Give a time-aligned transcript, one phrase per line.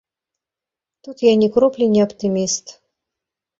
[1.09, 2.77] Тут я ні кроплі не аптыміст.